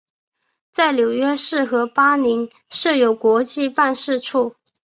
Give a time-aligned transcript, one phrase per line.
[0.71, 4.55] 在纽约市和巴林设有国际办事处。